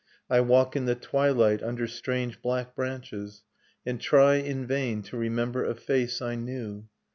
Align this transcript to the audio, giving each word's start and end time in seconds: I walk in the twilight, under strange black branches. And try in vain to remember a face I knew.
I 0.31 0.39
walk 0.41 0.75
in 0.75 0.85
the 0.85 0.95
twilight, 0.95 1.61
under 1.61 1.85
strange 1.85 2.41
black 2.41 2.73
branches. 2.75 3.43
And 3.85 4.01
try 4.01 4.37
in 4.37 4.65
vain 4.65 5.03
to 5.03 5.15
remember 5.15 5.63
a 5.63 5.75
face 5.75 6.23
I 6.23 6.33
knew. 6.33 6.87